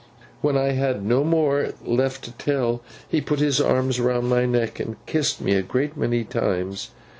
When 0.41 0.57
I 0.57 0.71
had 0.71 1.05
no 1.05 1.23
more 1.23 1.73
left 1.85 2.23
to 2.23 2.31
tell, 2.31 2.81
he 3.07 3.21
put 3.21 3.37
his 3.37 3.61
arms 3.61 3.99
round 3.99 4.27
my 4.27 4.47
neck, 4.47 4.79
and 4.79 4.95
kissed 5.05 5.39
me 5.39 5.53
a 5.53 5.61
great 5.61 5.95
many 5.95 6.23
times. 6.23 6.89